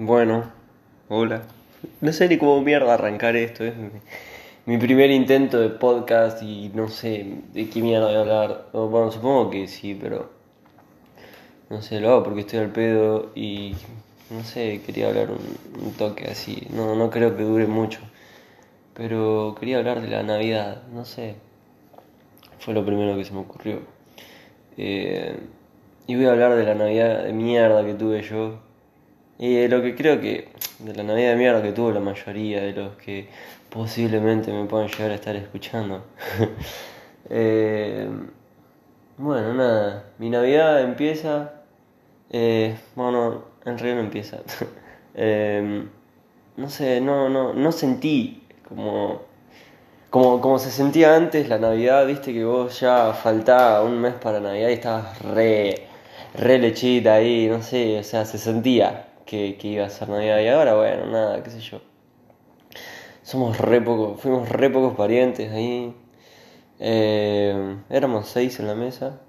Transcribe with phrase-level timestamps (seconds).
[0.00, 0.44] Bueno,
[1.08, 1.42] hola.
[2.00, 3.64] No sé ni cómo mierda arrancar esto.
[3.64, 3.74] Es
[4.64, 8.66] mi, primer intento de podcast y no sé de qué mierda voy a hablar.
[8.72, 10.30] Bueno, supongo que sí, pero
[11.68, 13.74] no sé, lo hago porque estoy al pedo y
[14.30, 16.68] no sé, quería hablar un, un toque así.
[16.70, 17.98] No, no creo que dure mucho.
[18.94, 21.34] Pero quería hablar de la Navidad, no sé.
[22.60, 23.80] Fue lo primero que se me ocurrió.
[24.76, 25.40] Eh,
[26.06, 28.67] y voy a hablar de la Navidad de mierda que tuve yo.
[29.38, 30.48] Y de lo que creo que.
[30.80, 33.28] de la Navidad de mierda que tuvo la mayoría de los que
[33.70, 36.04] posiblemente me puedan llegar a estar escuchando.
[37.30, 38.08] Eh,
[39.18, 40.04] bueno, nada.
[40.18, 41.52] Mi Navidad empieza.
[42.30, 44.38] eh, bueno, en realidad no empieza.
[45.20, 45.84] Eh,
[46.56, 49.22] no sé, no, no, no sentí como,
[50.10, 54.38] como, como se sentía antes la Navidad, viste que vos ya faltaba un mes para
[54.40, 55.86] Navidad y estabas re,
[56.34, 60.48] re lechita ahí, no sé, o sea, se sentía que, iba a ser Navidad y
[60.48, 61.80] ahora, bueno, nada, qué sé yo.
[63.22, 65.94] Somos re pocos, fuimos re pocos parientes ahí.
[66.80, 69.20] Eh, éramos seis en la mesa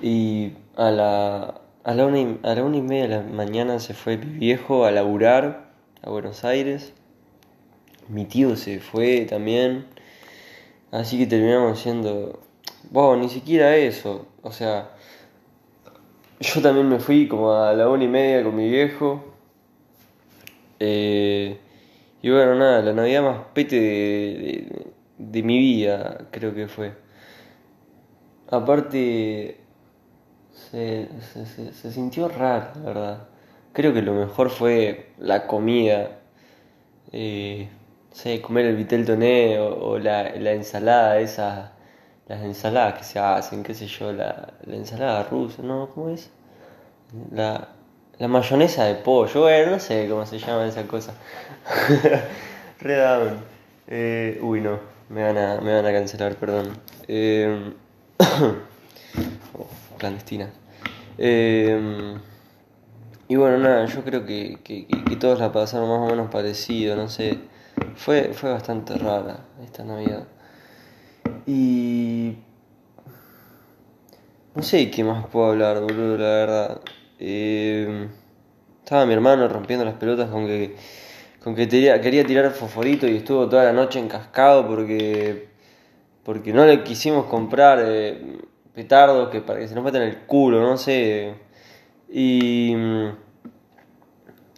[0.00, 3.78] y a la, a, la una y, a la una y media de la mañana
[3.78, 6.94] se fue mi viejo a laburar a Buenos Aires.
[8.08, 9.86] Mi tío se fue también.
[10.90, 12.40] Así que terminamos siendo...
[12.90, 14.26] Wow, ni siquiera eso.
[14.42, 14.92] O sea,
[16.40, 19.24] yo también me fui como a la una y media con mi viejo.
[20.78, 21.58] Eh,
[22.22, 24.68] y bueno, nada, la Navidad más pete de,
[25.18, 26.94] de- mi vida, creo que fue.
[28.50, 29.56] Aparte,
[30.52, 33.28] se, se, se- se sintió raro, la verdad.
[33.72, 36.20] Creo que lo mejor fue la comida.
[37.12, 37.68] Eh,
[38.12, 41.72] sé, comer el vitel toné o, o la, la ensalada esa,
[42.30, 45.88] las ensaladas que se hacen, qué sé yo, la, la ensalada rusa, ¿no?
[45.94, 46.30] ¿Cómo es?
[47.32, 47.68] La,
[48.18, 51.12] la mayonesa de pollo, bueno, no sé cómo se llama esa cosa.
[52.80, 53.38] Re down.
[53.88, 56.78] Eh, uy, no, me van a, me van a cancelar, perdón.
[57.08, 57.72] Eh,
[59.98, 60.50] clandestina.
[61.18, 62.16] Eh,
[63.28, 66.96] y bueno, nada, yo creo que, que- que todos la pasaron más o menos parecido,
[66.96, 67.38] no sé.
[67.96, 70.24] Fue, fue bastante rara esta Navidad.
[71.46, 72.36] Y
[74.54, 76.80] no sé qué más puedo hablar, boludo, la verdad.
[77.18, 78.08] Eh,
[78.82, 80.74] estaba mi hermano rompiendo las pelotas con que,
[81.42, 85.48] con que quería, quería tirar fosforito y estuvo toda la noche encascado porque,
[86.24, 88.38] porque no le quisimos comprar eh,
[88.74, 91.34] petardos que para que se nos metan el culo, no sé.
[92.08, 92.74] Y,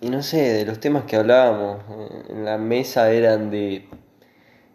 [0.00, 3.88] y no sé, de los temas que hablábamos eh, en la mesa eran de,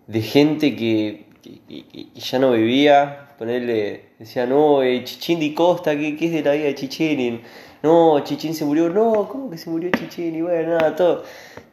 [0.07, 1.24] de gente que,
[1.67, 6.41] que- ya no vivía, ponerle, decían, no, eh, Chichín di Costa, ¿qué, qué es de
[6.43, 7.41] la vida de Chichín?
[7.83, 10.35] No, Chichín se murió, no, ¿cómo que se murió Chichín?
[10.35, 11.23] Y bueno, nada, todo,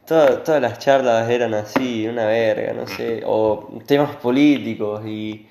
[0.07, 5.47] todo- todas las charlas eran así, una verga, no sé, o temas políticos y,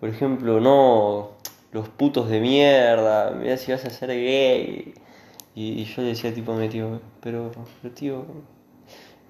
[0.00, 1.32] por ejemplo, no,
[1.72, 4.94] los putos de mierda, mira si vas a ser gay.
[5.54, 7.50] Y, yo decía tipo a mi tío, pero,
[7.82, 8.24] pero tío,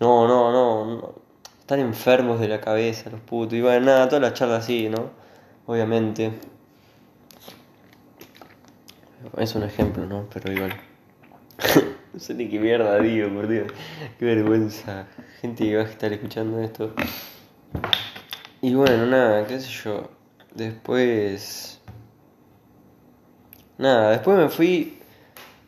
[0.00, 1.29] no, no, no, no.
[1.70, 3.54] Están enfermos de la cabeza los putos.
[3.54, 5.12] Y bueno, nada, todas las charlas así, ¿no?
[5.66, 6.32] Obviamente.
[9.36, 10.26] Es un ejemplo, ¿no?
[10.34, 10.72] Pero igual.
[12.12, 13.72] no sé ni qué mierda digo, por Dios.
[14.18, 15.06] Qué vergüenza.
[15.40, 16.92] Gente que va a estar escuchando esto.
[18.62, 20.10] Y bueno, nada, qué sé yo.
[20.52, 21.80] Después...
[23.78, 24.98] Nada, después me fui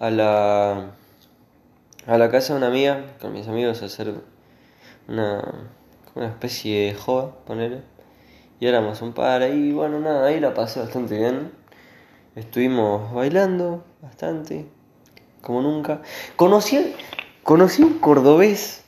[0.00, 0.96] a la...
[2.08, 4.12] A la casa de una amiga, con mis amigos, a hacer
[5.06, 5.70] una,
[6.14, 7.82] una especie de joda, ponerle.
[8.60, 11.50] Y éramos un par ahí, bueno, nada, ahí la pasé bastante bien.
[12.36, 14.66] Estuvimos bailando bastante,
[15.40, 16.00] como nunca.
[16.36, 16.94] Conocí,
[17.42, 18.84] conocí un cordobés,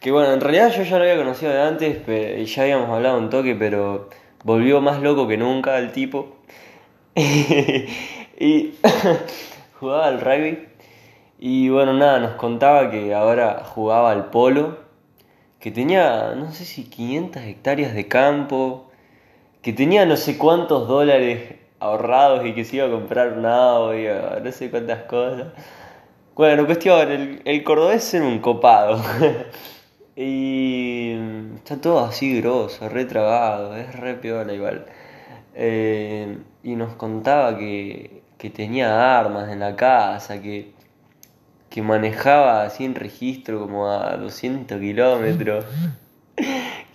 [0.00, 2.90] que bueno, en realidad yo ya lo había conocido de antes, pe- y ya habíamos
[2.90, 4.08] hablado un toque, pero
[4.44, 6.36] volvió más loco que nunca el tipo.
[7.14, 8.74] y
[9.80, 10.68] jugaba al rugby.
[11.38, 14.78] Y bueno, nada, nos contaba que ahora jugaba al polo,
[15.62, 18.90] que tenía, no sé si 500 hectáreas de campo,
[19.62, 24.40] que tenía no sé cuántos dólares ahorrados y que se iba a comprar un audio,
[24.42, 25.52] no sé cuántas cosas.
[26.34, 29.00] Bueno, cuestión, el, el cordobés era un copado.
[30.16, 31.16] y
[31.56, 34.86] está todo así grosso, re trabado, es re piola igual.
[35.54, 40.72] Eh, y nos contaba que, que tenía armas en la casa, que,
[41.72, 45.64] que manejaba sin registro como a 200 kilómetros.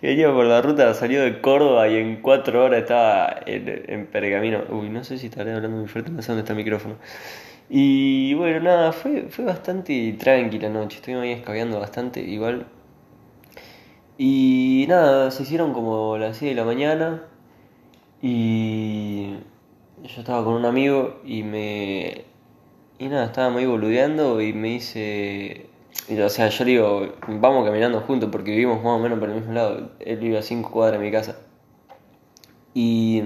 [0.02, 4.06] Que venía por la ruta, salió de Córdoba y en cuatro horas estaba en, en
[4.06, 4.62] Pergamino.
[4.70, 6.98] Uy, no sé si estaré hablando muy fuerte, no sé dónde está el micrófono.
[7.70, 12.68] Y bueno, nada, fue, fue bastante tranquila la noche, estuvimos ahí escabeando bastante, igual.
[14.18, 17.24] Y nada, se hicieron como las 6 de la mañana
[18.22, 19.34] y
[20.04, 22.26] yo estaba con un amigo y me...
[23.00, 25.68] Y nada, estábamos ahí boludeando y me dice...
[26.10, 29.36] o sea, yo le digo, vamos caminando juntos porque vivimos más o menos por el
[29.36, 29.92] mismo lado.
[30.00, 31.38] Él vive a 5 cuadras de mi casa.
[32.74, 33.24] Y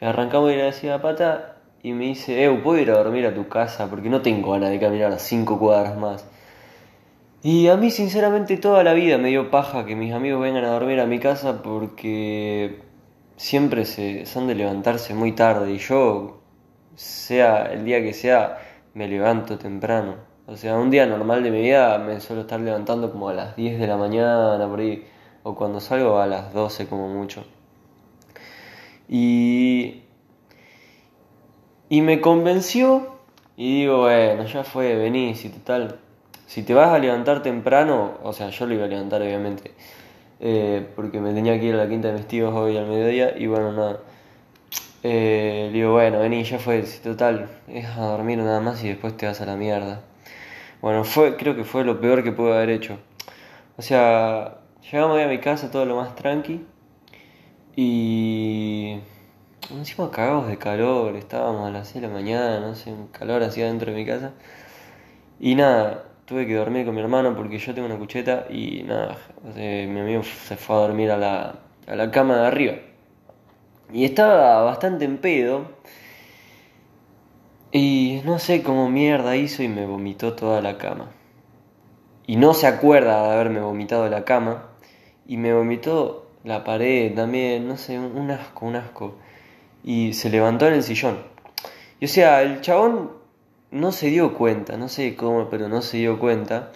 [0.00, 3.34] arrancamos a ir a la pata y me dice, eh, ¿puedo ir a dormir a
[3.34, 3.90] tu casa?
[3.90, 6.24] Porque no tengo ganas de caminar a 5 cuadras más.
[7.42, 10.70] Y a mí sinceramente toda la vida me dio paja que mis amigos vengan a
[10.70, 12.80] dormir a mi casa porque
[13.36, 16.40] siempre se son de levantarse muy tarde y yo,
[16.96, 18.58] sea el día que sea,
[18.94, 20.16] me levanto temprano.
[20.46, 23.56] O sea, un día normal de mi vida me suelo estar levantando como a las
[23.56, 25.06] 10 de la mañana por ahí,
[25.42, 27.44] o cuando salgo a las 12 como mucho.
[29.08, 30.02] Y,
[31.88, 33.18] y me convenció
[33.56, 35.98] y digo, bueno, ya fue, venís y total
[36.48, 39.72] si te vas a levantar temprano, o sea, yo lo iba a levantar obviamente,
[40.40, 43.46] eh, porque me tenía que ir a la quinta de vestidos hoy al mediodía y
[43.46, 44.00] bueno, nada.
[45.04, 49.26] Eh, digo, bueno, vení, ya fue, total, es a dormir nada más y después te
[49.26, 50.00] vas a la mierda.
[50.82, 52.98] Bueno, fue, creo que fue lo peor que pude haber hecho.
[53.76, 54.58] O sea,
[54.90, 56.66] llegamos a mi casa todo lo más tranqui
[57.76, 58.98] y
[59.70, 63.42] encima cagados de calor, estábamos a las 6 de la mañana, no sé, un calor
[63.44, 64.32] hacía dentro de mi casa.
[65.40, 69.16] Y nada, tuve que dormir con mi hermano porque yo tengo una cucheta y nada,
[69.54, 71.54] mi amigo se fue a dormir a la,
[71.86, 72.74] a la cama de arriba.
[73.92, 75.66] Y estaba bastante en pedo.
[77.72, 81.10] Y no sé cómo mierda hizo y me vomitó toda la cama.
[82.26, 84.68] Y no se acuerda de haberme vomitado la cama.
[85.26, 89.16] Y me vomitó la pared también, no sé, un asco, un asco.
[89.84, 91.18] Y se levantó en el sillón.
[92.00, 93.10] Y o sea, el chabón
[93.70, 96.72] no se dio cuenta, no sé cómo, pero no se dio cuenta.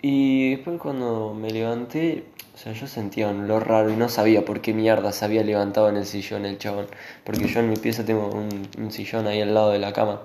[0.00, 4.44] Y después cuando me levanté, o sea, yo sentía un olor raro y no sabía
[4.44, 6.86] por qué mierda se había levantado en el sillón el chabón.
[7.24, 10.22] Porque yo en mi pieza tengo un, sillón ahí al lado de la cama.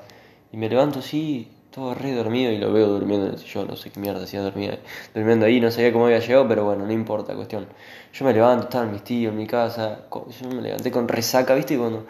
[0.52, 3.68] Y me levanto así, todo re dormido y lo veo durmiendo en el sillón.
[3.68, 4.78] No sé qué mierda hacía dormida,
[5.14, 7.68] durmiendo ahí, no sabía cómo había llegado, pero bueno, no importa, cuestión.
[8.14, 11.78] Yo me levanto, estaban mis tíos en mi casa, yo me levanté con resaca, ¿viste?
[11.78, 12.08] Cuando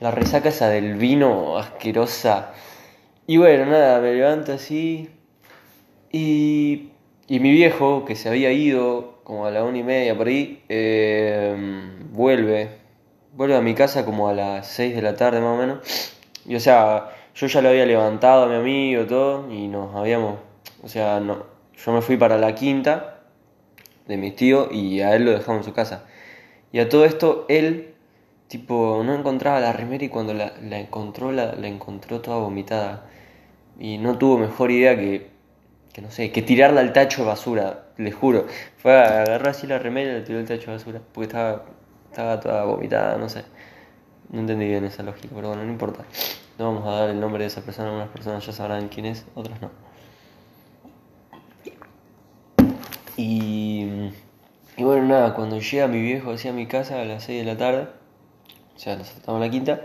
[0.00, 2.52] la resaca esa del vino asquerosa
[3.30, 5.08] y bueno, nada, me levanto así.
[6.10, 6.88] Y,
[7.28, 10.64] y mi viejo, que se había ido como a la una y media por ahí,
[10.68, 11.54] eh,
[12.10, 12.68] vuelve.
[13.32, 16.16] Vuelve a mi casa como a las seis de la tarde más o menos.
[16.44, 20.40] Y o sea, yo ya lo había levantado a mi amigo todo y nos habíamos.
[20.82, 21.44] O sea, no,
[21.76, 23.20] yo me fui para la quinta
[24.08, 26.06] de mis tíos y a él lo dejamos en su casa.
[26.72, 27.94] Y a todo esto, él,
[28.48, 33.06] tipo, no encontraba la remera y cuando la, encontró, la encontró toda vomitada
[33.78, 35.30] y no tuvo mejor idea que,
[35.92, 38.46] que no sé, que tirarla al tacho de basura, les juro.
[38.78, 41.64] Fue a agarrar así la remera y la tiró al tacho de basura, porque estaba,
[42.10, 43.44] estaba toda vomitada, no sé.
[44.30, 46.04] No entendí bien esa lógica, pero bueno, no importa.
[46.58, 49.26] No vamos a dar el nombre de esa persona, algunas personas ya sabrán quién es,
[49.34, 49.70] otras no.
[53.16, 54.12] Y,
[54.76, 57.58] y bueno, nada, cuando llega mi viejo hacia mi casa a las 6 de la
[57.58, 57.88] tarde,
[58.76, 59.80] o sea, nos saltamos la quinta,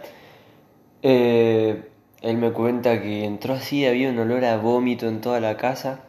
[1.01, 1.89] eh,
[2.25, 5.99] él me cuenta que entró así, había un olor a vómito en toda la casa.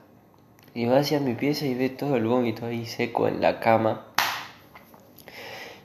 [0.72, 4.06] Y va hacia mi pieza y ve todo el vómito ahí seco en la cama.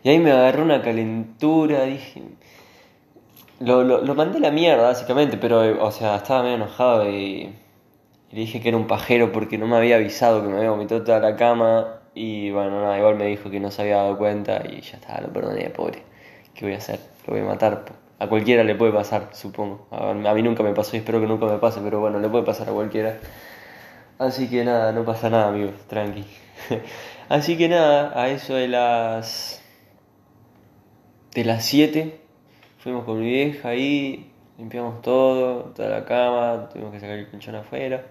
[0.03, 2.23] Y ahí me agarró una calentura, dije...
[3.59, 7.53] Lo, lo, mandé a la mierda, básicamente, pero, o sea, estaba medio enojado y,
[8.31, 11.03] le dije que era un pajero porque no me había avisado que me había vomitado
[11.03, 11.99] toda la cama.
[12.15, 15.19] Y bueno, nada, igual me dijo que no se había dado cuenta y ya está,
[15.19, 16.03] lo perdoné, pobre.
[16.55, 16.99] ¿Qué voy a hacer?
[17.27, 17.83] Lo voy a matar.
[18.21, 19.87] A cualquiera le puede pasar, supongo.
[19.89, 22.43] A, mí nunca me pasó y espero que nunca me pase, pero bueno, le puede
[22.43, 23.17] pasar a cualquiera.
[24.19, 26.23] Así que nada, no pasa nada, amigos, tranqui.
[27.29, 29.63] Así que nada, a eso de las.
[31.33, 32.21] de las 7,
[32.77, 37.55] fuimos con mi vieja ahí, limpiamos todo, toda la cama, tuvimos que sacar el colchón
[37.55, 38.05] afuera.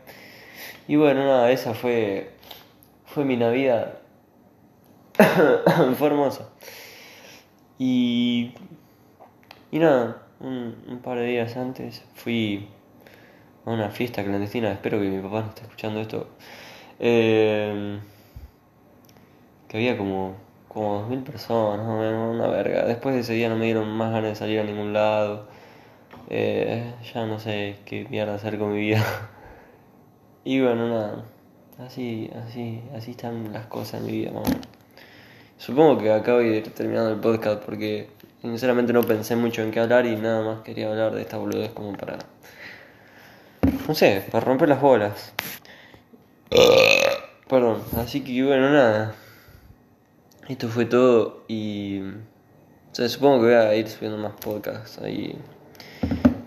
[0.89, 2.33] Y bueno, nada, esa fue.
[3.07, 4.01] fue mi Navidad.
[5.97, 6.51] fue hermoso.
[7.79, 8.30] Y
[9.71, 12.69] y nada, un, par de días antes fui
[13.65, 16.29] a una fiesta clandestina, espero que mi papá no esté escuchando esto,
[16.99, 17.99] eh,
[19.69, 20.35] que había como,
[20.69, 22.85] como dos mil personas, una verga.
[22.85, 25.47] Después de ese día no me dieron más ganas de salir a ningún lado.
[26.29, 29.05] Eh, ya no sé qué mierda hacer con mi vida.
[30.45, 31.25] y bueno, nada,
[31.79, 34.33] así, así, así están las cosas en mi vida,
[35.61, 38.09] Supongo que acabo de ir terminando el podcast porque
[38.41, 41.73] Sinceramente no pensé mucho en qué hablar y nada más quería hablar de esta boludez
[41.73, 42.17] como para,
[43.87, 45.35] no sé, para romper las bolas.
[47.47, 49.15] Perdón, así que bueno, nada.
[50.49, 52.01] Esto fue todo y...
[52.01, 55.39] O sea, supongo que voy a ir subiendo más podcasts ahí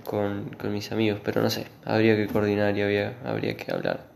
[0.03, 4.08] con, mis amigos, pero no sé, habría que coordinar y habría, habría que hablar.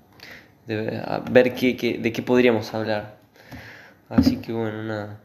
[0.66, 1.00] De,
[1.30, 3.18] ver qué, de qué podríamos hablar.
[4.10, 5.20] Así que bueno, nada,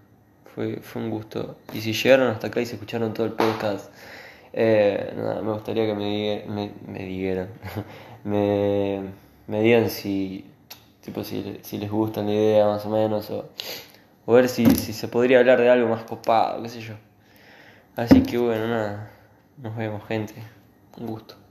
[0.55, 1.57] fue, fue un gusto.
[1.73, 3.93] Y si llegaron hasta acá y se escucharon todo el podcast,
[4.53, 7.49] eh, nada, me gustaría que me, me, me
[8.25, 9.03] me,
[9.47, 10.45] me digan si,
[11.01, 13.51] tipo, si, si les gusta la idea más o menos, o,
[14.27, 16.95] o ver si, si se podría hablar de algo más copado, qué sé yo.
[17.97, 19.11] Así que bueno, nada,
[19.59, 20.35] nos vemos gente.
[20.99, 21.42] Un gusto.